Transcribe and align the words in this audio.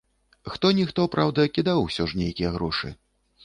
Хто-ніхто, 0.53 1.05
праўда, 1.17 1.47
кідаў 1.59 1.85
усё 1.85 2.03
ж 2.13 2.21
нейкія 2.25 2.49
грошы. 2.59 2.95